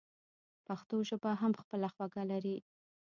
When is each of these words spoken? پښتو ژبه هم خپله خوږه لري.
پښتو 0.67 0.95
ژبه 1.09 1.31
هم 1.41 1.51
خپله 1.61 1.87
خوږه 1.93 2.23
لري. 2.31 2.57